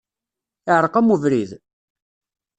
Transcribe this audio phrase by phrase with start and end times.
[0.69, 1.51] Iεreq-am ubrid?